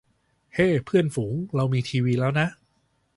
[0.55, 2.47] เฮ้ เพื่อนฝูง เรามีทีวีแล้วนะ